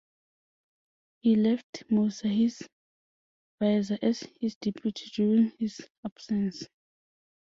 He 1.19 1.35
left 1.35 1.83
Musa, 1.91 2.27
his 2.27 2.67
vizier, 3.61 3.99
as 4.01 4.21
his 4.39 4.55
deputy 4.55 5.11
during 5.13 5.51
his 5.59 5.79
absence. 6.03 6.67